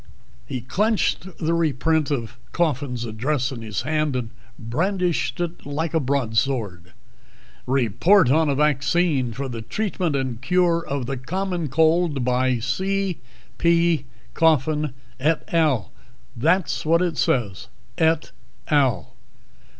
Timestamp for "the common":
11.05-11.67